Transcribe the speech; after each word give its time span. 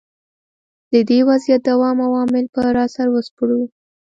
د 0.91 0.93
دې 1.09 1.19
وضعیت 1.29 1.61
دوام 1.69 1.97
او 2.05 2.09
عوامل 2.13 2.45
به 2.53 2.61
را 2.75 2.85
وسپړو. 3.13 3.61